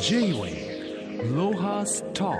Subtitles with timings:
[0.00, 2.32] J-Way ロハスト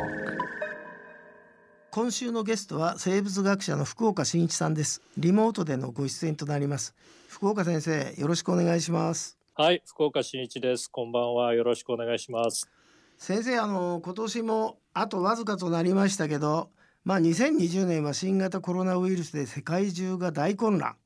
[1.91, 5.03] 今週のゲストは生物学者の福岡伸一さんです。
[5.17, 6.95] リモートでのご出演となります。
[7.29, 9.39] 福岡先生よろしくお願いします。
[9.55, 10.89] はい福岡伸一です。
[10.89, 11.55] こんばんは。
[11.55, 12.71] よろしくお願いします。
[13.19, 16.71] 先生あの今年もあとわずかとなりましたけど
[17.05, 20.97] まあ2020年は新型コロナウイルスで世界中が大混乱。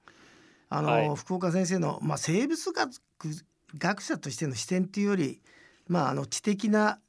[0.70, 2.90] あの、はい、福岡先生の、まあ、生物学
[3.76, 5.40] 学者としての視点というより、
[5.90, 7.00] まあ、あの知的な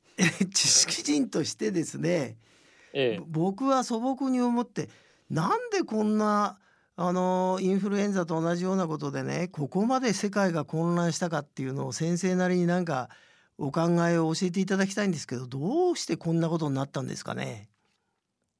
[0.51, 2.35] 知識人としてですね、
[2.93, 4.89] ええ、僕は素朴に思って
[5.29, 6.57] なんでこんな
[6.95, 13.09] あのインフルエンザと同じようなことでねここまで世界が混乱したかっていうのを先生なりになんか
[13.59, 17.69] お考えを教えていただきたいんですけどどうしてこんなことになったんですかね？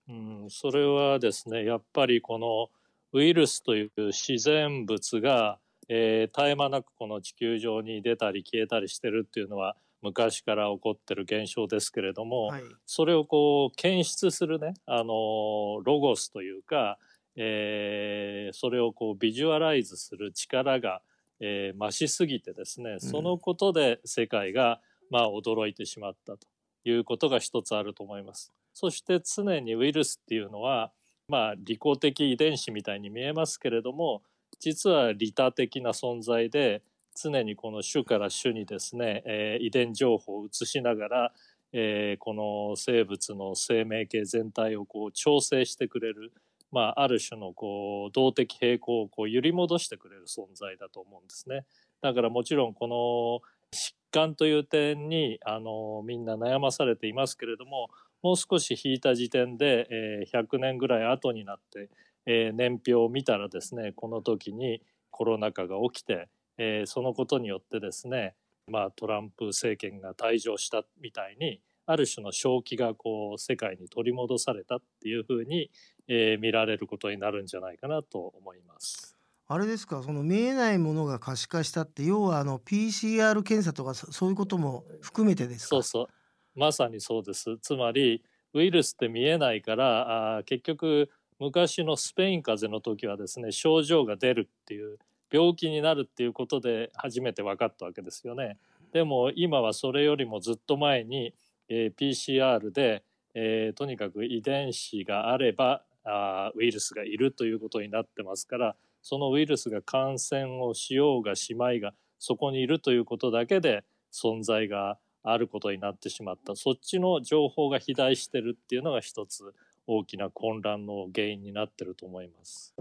[0.08, 2.70] うん、それはですねやっぱりこの
[3.12, 5.58] ウイルスという自然物が、
[5.90, 16.98] えー、絶え間なくこの地球上に出たり消えたりしてるっていうのは昔から起こってる現象ですけれども、はい、それをこう検出するねあのロゴスというか、
[17.36, 21.02] えー、それをこうビジュアライズする力が、
[21.40, 24.80] えー、増しすぎてですね、そのことで世界が、
[25.10, 26.48] まあ、驚いてしまったと
[26.84, 28.52] いうことが一つあると思います。
[28.74, 30.92] そして常にウイルスっていうのは
[31.32, 34.22] まあ、利己的遺伝子みたいに見えますけれども
[34.60, 36.84] 実は利他的な存在で
[37.16, 41.34] 常にこの種から種にですね、えー、遺伝情報を移しながら、
[41.74, 46.32] えー、この生物の生命系全体をこう調整してくれる、
[46.72, 51.66] まあ、ある種のこう動的平衡をこう揺り戻してくれる存在だと思うんですね。
[52.02, 57.90] だからもちろんこの疾患という点にあのみんな悩まされていますけれども
[58.22, 61.90] もう少し引いた時点で、えー、100年ぐらい後になって、
[62.26, 68.36] えー、年表を見たらですねこの時にコロナ禍が起きて、えー、そのことによってですね、
[68.68, 75.70] まあ、トランプ政権が退場したみたいにある種の正気がこう世界に取り戻されたっていうふうに、
[76.08, 79.18] えー、見られることになるんじゃないかなと思います。
[79.48, 85.76] あれですかその見えないものが可視化したって要はあの PCR 検査とかそういうことも含めてですか？
[85.76, 86.08] そうそう
[86.56, 87.58] まさにそうです。
[87.58, 88.24] つまり
[88.54, 95.00] ウイルスって見えないからあ結局昔のスペイン風邪の時はですね症状が出るっていう
[95.32, 98.58] 病気になるっていうことで初めて分かったわけですよね。
[98.92, 101.34] でも今はそれよりもずっと前に、
[101.70, 103.04] えー、PCR で、
[103.34, 119.54] えー、とにかく遺伝子があればあウイルスがいるということになってますからそのウイルスが感染をしようがしまいがそこにいるということだけで存在があることになってしまったそっちの情報が肥大してるっていうのが一つ
[119.88, 122.74] 大きな混乱の原因になってると思います。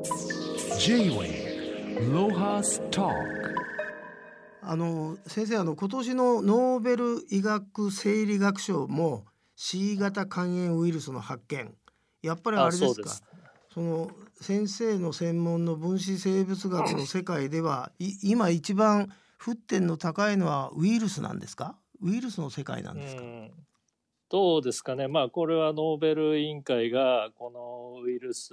[4.63, 9.25] あの先生あの今年のノーベル医学生理学賞も
[9.57, 11.75] C 型肝炎ウイルスの発見。
[12.23, 13.11] やっぱりあれですか？
[13.73, 21.77] その先生の専門の分子生物学の世界では今一番沸点の高いのはウイルスなんですか？
[22.03, 23.23] ウイルスの世界なんですか、
[24.31, 28.53] どうですかね、まあ、これはノーベル委員会がこのウイルス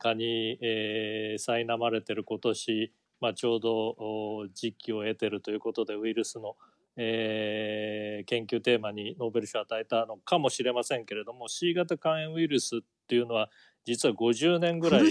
[0.00, 6.56] 化に、えー、苛まれてる今年、まあ、ちょうど時期を得てるということでウイルスの、
[6.96, 13.50] えー、研究テーマにノーベル賞を与えたのかもしれませんけれども C 型肝炎ウイルスっていうのは
[13.84, 15.10] 実は50年ぐらい、ね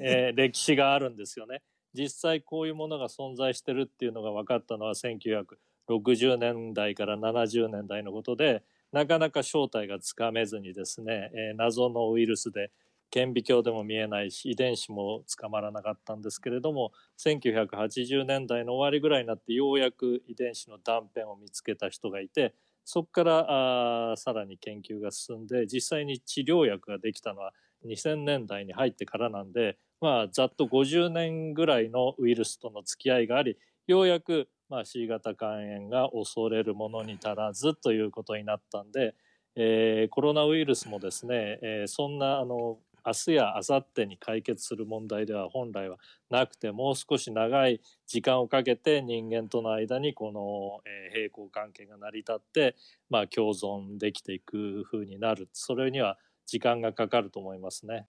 [0.00, 1.62] えー、歴史があるんですよね。
[1.92, 8.62] 実際こういうものが存在してるっていうのが分かったのは1960年代から70年代のことで
[8.92, 12.70] なかなか正体がつかめずにですね、えー、謎のウイルスで
[13.16, 22.54] 顕微鏡でも見えないし遺伝子も捕まらなかったんですけれども1980年代の終わりぐらいになってようやく遺伝子の断片を見つけた人がいて
[22.84, 27.52] そこからあさらに研究が進んで実際に治療薬ができたのは
[27.86, 33.56] 2000年代に入ってからなんでまあ、ざっと50年ぐらいのウイルスとの付き合いがあり
[33.86, 39.14] ようやく、まあ、C 型肝炎が恐れるものに足らずということになったんで、
[39.54, 45.96] えー、コロナウイルスもですね、えー、そんなあの明日や明後日に解決する問題では本来は
[46.28, 52.74] なくてもう少し長い時間をかけて人間との間にこの、えー、平行関係が成り立って、
[53.08, 58.06] まあ、共存できていくふうになるそれには時間がかかると思いますね。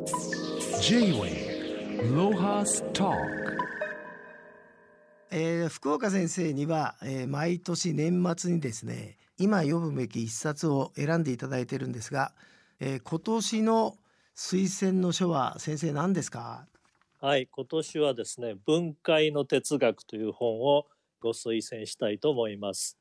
[2.14, 3.14] ロハスト
[5.30, 12.32] えー、福岡先生には、えー、毎年年末にですね今読むべき一冊を選んでいただいてるんですが、
[12.80, 13.98] えー、今年の
[14.40, 16.68] 推薦の書は先生何ですか？
[17.20, 20.86] はい今年はですね分解の哲学という本を
[21.20, 23.00] ご推薦したいと思います。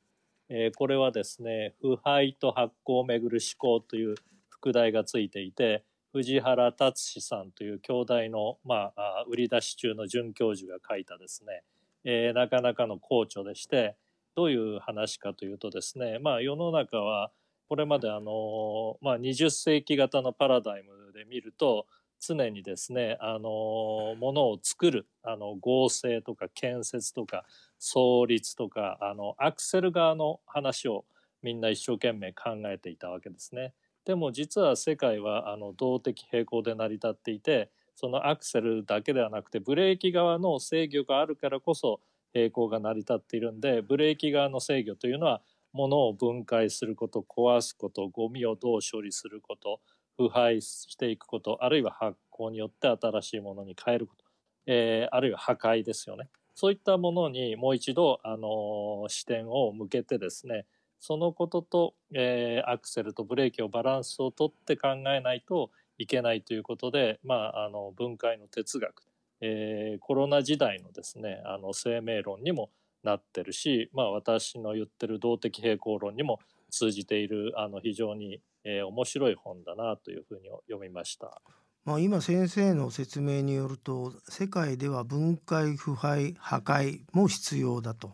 [0.48, 4.14] えー、これはですね腐敗と発酵をめぐる思考という
[4.48, 5.84] 副題がついていて
[6.14, 11.64] 藤原達史さんという兄弟の、まあ、売り出し中の准教授が書いたですね、
[12.04, 13.94] えー、なかなかの好著でして
[14.34, 17.30] どういう話かというとですね、まあ、世の中は
[17.68, 21.86] これまであの、まあ、20世紀型のパラダイムで見ると
[22.20, 27.44] 常にですねあのものを作るあの合成とか建設とか
[27.78, 31.04] 創立とかあのアクセル側の話を
[31.42, 33.74] みんな一生懸命考えていたわけですね。
[34.04, 42.00] でも実は世界はあの動的平衡で成り立っていてそのアクセルだけではなくてブレーキ側の制御があるからこそ
[42.32, 45.42] 平衡が成り立っているんでブレーキ側の制御というのは
[45.76, 49.80] 物を分解すること壊すことゴミをどう処理すること
[50.16, 54.24] 腐敗していくことあるいは発酵によって新しいものに変えること、
[54.66, 56.28] えー、あるいは破壊ですよね。
[56.54, 60.64] そういったものにもう一度、あの、視点を向けてですね
[60.98, 69.02] そのことと、えー、アクセルとブレーキをバランスをとって考えないといけないということで、まあ、あの分解の哲学、
[69.40, 72.70] えー、コロナ時代のですねあの生命論にも
[73.06, 81.40] なってるし、まあ、私の言ってる動的平衡論にも通じているあの非常に、えー、面白い本だなというふうに読みました。
[81.84, 88.12] まあ、今先生の説明によると世界では分解腐敗破壊も必要だと。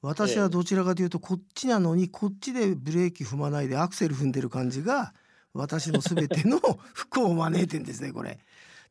[0.00, 5.12] 私はどちらかというとこっちなのにこっちでブレーキ踏まないでアクセル踏んでる感じが
[5.52, 6.58] 私の全ての
[6.94, 8.38] 不幸を招いてんですねこれ。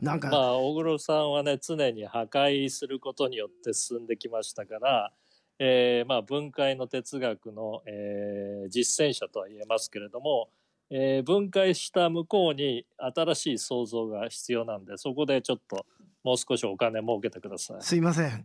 [0.02, 5.12] なんかまあ小黒さんはね常に破壊することによって進んできましたから、
[5.60, 10.50] えー、まあ分解の哲学の、えー、実践者とは言えますけれども、
[10.90, 15.86] えー、分解した向こうに新しい創造が必要なんでそこでちょっと
[16.24, 17.82] もう少しお金儲けてください。
[17.82, 18.44] すいません。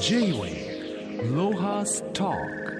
[0.00, 2.72] J-Way ロハストーク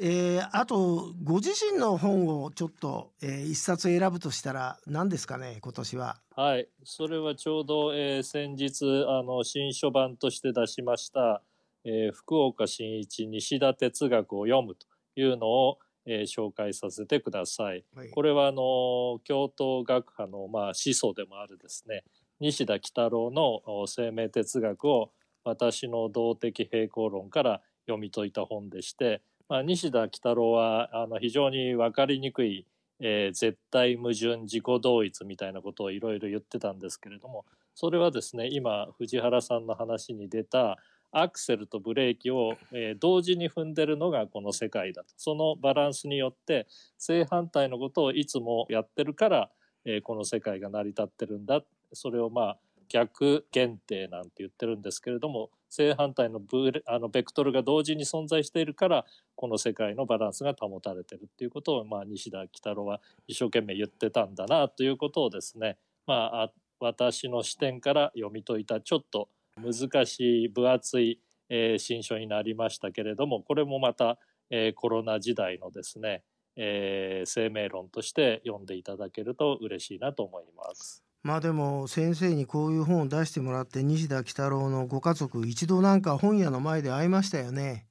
[0.00, 6.16] えー、あとご自身の本をちょっと、えー、一冊選ぶとしたら何ですかね今年は？
[6.34, 11.42] はいそれはちょうど、えー、先日あの新書版として出しました
[11.84, 14.86] 「えー、福岡伸一西田哲学を読む」と
[15.16, 17.84] いうのを、えー、紹介させてください。
[17.94, 22.04] はい、これはあの京都学派の、まあ、始祖でもあるですね
[22.40, 25.12] 西田喜太郎の生命哲学を
[25.44, 32.66] 私の動的平衡論から読み解いた本でして、まあ、西田喜太郎はあの非常に分かりにくい、
[33.00, 37.44] えー、絶対矛盾自己同一みたいなことをいろいろ言ってたんですけれども
[37.74, 40.78] それはですね今藤原さんの話に出た
[41.16, 45.14] アクセルとブレーキを、えー、同時に踏んでるのがこの世界だと。
[45.16, 46.66] そのバランスによって
[46.98, 49.50] 正反対のことをいつもやってるから、
[49.84, 51.62] えー、この世界が成り立ってるんだ。
[51.92, 52.58] それをまあ
[52.88, 65.76] 逆限定なんて言ってるんですけれども正反対のブあのベクトルが同時に存在しているからこの世界のバランスが保たれてるっていうことを、まあ、西田喜太郎は一生懸命言ってたんだなということをですね、
[66.06, 74.18] まあ、私の視点から読み解いたちょっと難しい分厚い、えー、新書になりましたけれどもこれもまた、
[74.50, 76.22] えー、コロナ時代のですね、
[76.56, 81.04] えー、生命論として読んでいただけると嬉しいなと思います。
[81.22, 87.86] まあでも先生にこういう本を出してもらって西田喜太郎のご家族一度なんか本屋の前で会いましたよね。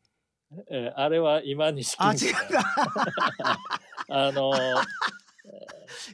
[0.70, 2.20] えー、あれは今西あ違う
[4.10, 4.52] あの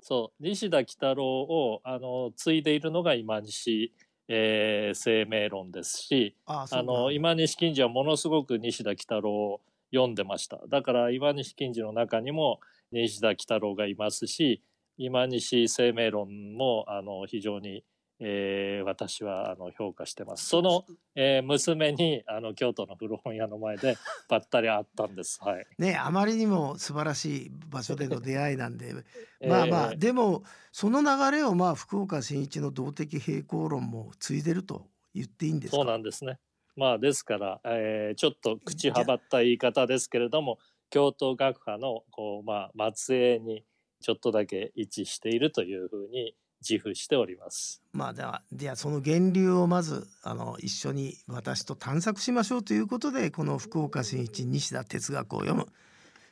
[0.02, 3.94] そう西田喜太郎をあの継いでいるのが今西、
[4.32, 10.60] えー、生命論ですしあの今西金次はものすごく西田喜太郎を読んでました。
[10.70, 12.60] だから今西金次の中にも
[12.92, 14.62] 西田喜太郎がいますし
[14.98, 17.84] 今西生命論もあの非常に、
[18.22, 20.46] えー、私はあの評価してます。
[20.46, 20.86] その、
[21.16, 23.98] えー、娘にあの京都の古本屋の前で
[24.28, 25.40] ばったり会ったんです。
[25.44, 25.66] はい。
[25.78, 28.94] ねあまりにも素晴らしい場所での出会いなんで、
[29.48, 36.40] まあまあ、えー、でもその流れをまあ福岡伸一の動的平衡論も継いでると言っていいんですそうなんですね。
[36.76, 40.60] まあですから、えー、ちょっと口はばった言い方ですけれども
[40.90, 43.64] 京都学派のこう、まあ、末裔に
[44.02, 46.36] ちょっとだけ位置しているというふうに
[46.68, 47.82] 自負しております。
[47.94, 55.68] まあではではその源流をまずあの一緒に私と探索しましょうということでこの福岡新一西田哲学を読む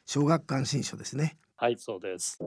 [0.06, 1.38] 小学館新書ですね。
[1.56, 2.40] はいそうです。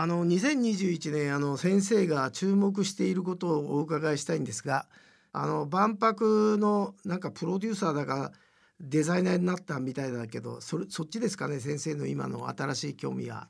[0.00, 4.86] あの2021年あの先生が注目していることをお伺いしたいんですが
[5.32, 8.32] あの万博のなんかプロデューサーだか
[8.80, 13.48] デザイナーになったみたいだけどそれそっちですかね先生の今の新しい興味は。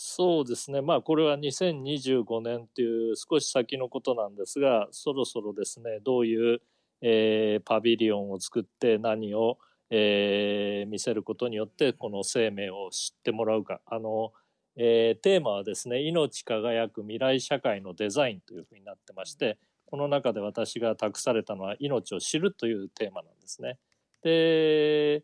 [0.00, 6.62] そうですねまあこれは2025年っていう少し先のことなんですがそろそろですねどういう、
[7.02, 9.58] えー、パビリオンを作って何を、
[9.90, 14.32] えー、見せることによってこの生命を知ってもらうかあの、
[14.76, 23.78] えー、テーマはですね「命輝く未来社会のデザイン」というふうになってましてこの中で私が託されたのは「命を知る」というテーマなんですね。
[24.22, 25.22] で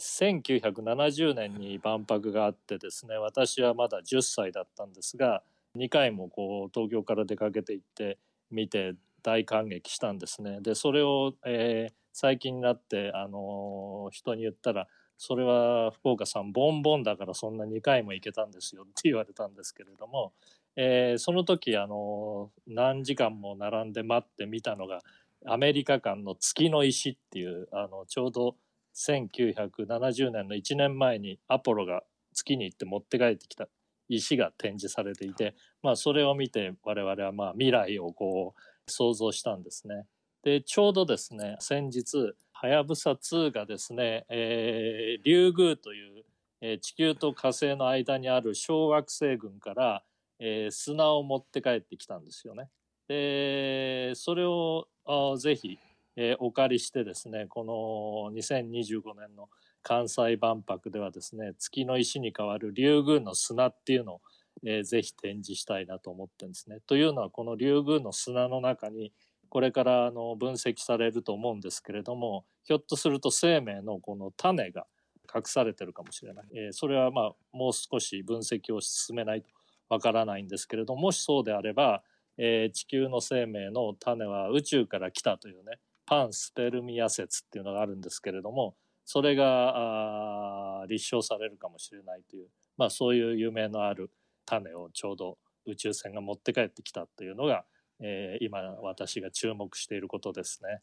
[0.00, 5.42] 1970年に万博があってですね私はまだ10歳だったんですが
[5.76, 8.18] 2回もこう東京から出かけて行って
[8.50, 10.60] 見て大感激したんですね。
[10.60, 20.32] でそれを、えー、最近になって、あのー、人に言ったら「それは福岡さんボンボンだからそんな2回も行けたんですよ」って言われたんですけれども、
[20.76, 25.02] えー、その時、あのー、何時間も並んで待って見たのが
[25.46, 28.56] アメリカ館の月の石っていうあのちょうど
[28.94, 32.02] 1970年の1年前にアポロが
[32.34, 33.68] 月に行って持って帰ってきた
[34.08, 40.06] 石が展示されていて、まあ、それを見て我々はまあ未来をこう想像したんですね。
[40.42, 46.24] でちょうどですね先日はやぶさ2がですね、えー、リュウグウという、
[46.60, 50.02] えー、地球と火星の間にある小惑星群から、
[50.38, 52.68] えー、砂を持って帰ってきたんですよね。
[53.12, 55.78] でそれをあぜひ
[56.16, 59.48] えー、お借りしてですねこの2025年の
[59.82, 64.20] 関西万博ではですね月の石に代わるリュウグウの砂っていうのを、
[64.66, 66.80] えー、ぜひ展示したいなと思ってるんですね。
[66.86, 69.12] というのはこのリュウグウの砂の中に
[69.48, 74.86] これからあの分析されると思うんですけれどもひょっとすると生命のこの種が
[75.34, 79.48] 隠されてるかもしれない、えー、それはまあもう少し分析を進めないと
[79.88, 82.02] わからないんですけれどももしそうであれば、
[82.42, 94.10] えー、地球の生命の種は宇宙から来たというねパンスペルミア説っていうのがあるんですけれどもそれが立証されるかもしれないという、まあ、そういう夢のある
[94.46, 97.64] 種をちょうど宇宙船が持って帰ってきたというのが、
[98.00, 100.80] えー、今私が注目していることですね。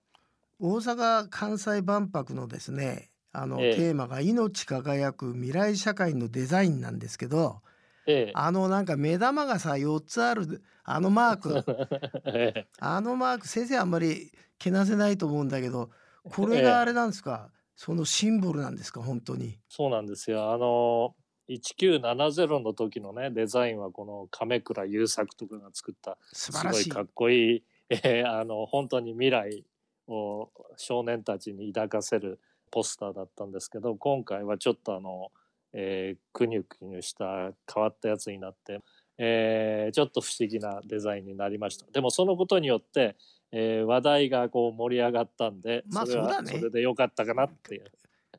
[0.59, 7.61] 大阪・関西万博のですねあの、ええ、テーマが「命輝く未来社会のデザイン」なんですけど、
[8.07, 11.63] ええ、あのなんか目玉がさ4つあるあのマーク、
[12.25, 15.91] ええ、あのマーク先生あんまりけなせないと思うんだけど
[16.23, 19.03] これがあれなんですか、そのシンボルなんですか？
[19.03, 19.59] 本当に。
[19.67, 20.51] そうなんですよ。
[20.51, 21.15] あの
[21.49, 29.65] 1970の時のねデザインはこの亀倉優作とかが作ったすごいかっこいい、 えー、あの本当に未来
[30.07, 32.39] を少年たちに抱かせる
[32.71, 35.31] ポスターだったんですけど今回はちょっとあの、
[35.73, 38.81] えー、くにゅくにゅした変わったやつになって、
[39.17, 43.15] えー、ちょっと不思議なデザインになりましたでもそのことによって
[43.51, 46.51] えー、話題がこう盛り上がったんで、まあそうだね。
[46.51, 47.85] それでよかったかなっていう。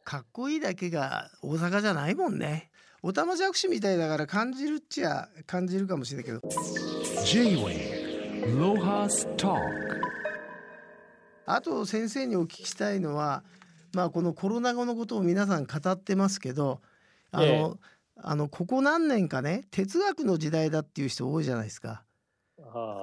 [0.05, 2.71] かっこいいだけが大阪じゃないもんね。
[3.03, 6.41] おたまじゃくしみたいだから感じるっちゃ感じるかもしれないけど。
[7.25, 9.57] J-Way ロハスト
[11.47, 13.43] あと先生にお聞きしたいのは、
[13.95, 16.83] まあこのコロナ後のことを皆さん語ってますけど、
[17.31, 17.71] あの、ええ、
[18.17, 22.05] あのここ何年かね哲学の時代だっていう人多いじゃないですか。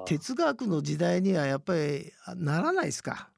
[0.06, 3.30] 哲学の時代にはやっぱりならないですか？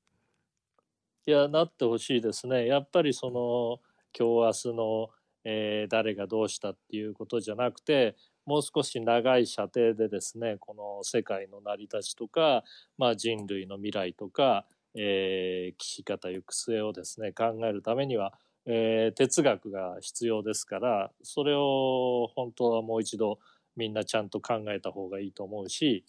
[1.26, 2.66] いやなってほしいですね。
[2.68, 3.80] やっぱりその
[4.18, 5.10] 今日明日の、
[5.44, 8.16] えー、誰がどうしたっていうことじゃなくて
[8.46, 12.64] もう少し長い射程でですねこの世界の成り立ちとか、
[12.98, 14.66] まあ、人類の未来とか、
[14.96, 18.34] えー、生き方行く末をですね考えるためには、
[18.70, 23.40] えー、哲学が必要ですからそれを本当はもう一度
[23.78, 26.04] みんなちゃんと考えた方がいいと思うし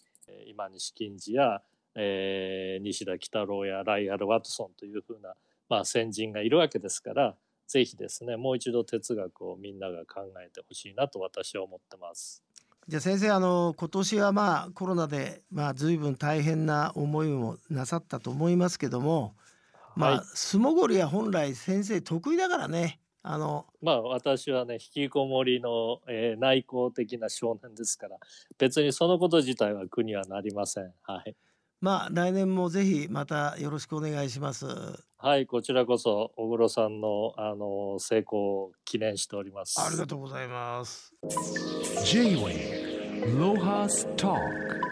[0.45, 1.61] 今西金次や、
[1.95, 5.33] えー、西田喜太郎やライアル・ワトソンというふうな、
[5.69, 7.35] まあ、先人がいるわけですから
[7.65, 12.43] ぜひですねもう一度哲学をみんなが考えてほしいなと私は思ってます。
[12.87, 19.35] じゃ先生あの今年はまあコロナでまあ随分大変な思いもなさったと思いますけども、
[19.99, 23.01] まあ素潜りは本来先生得意だからね。
[23.21, 28.15] あのまあ私はね引きこもりの、えー、内向的な少年ですから
[28.57, 30.93] 別にそのこと自体は苦にはなりません。
[31.03, 31.35] はい。
[31.81, 34.65] まあ来年もぜひまたよろしくお願いします。
[35.17, 39.81] はいこちらこそ小黒さんのあの成功を記念しております。
[39.81, 41.13] ありがとうございます。
[42.05, 44.88] J-Way ロハスター